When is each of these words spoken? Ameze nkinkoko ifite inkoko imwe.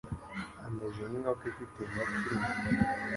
Ameze 0.65 1.01
nkinkoko 1.09 1.43
ifite 1.51 1.77
inkoko 1.85 2.15
imwe. 2.33 2.51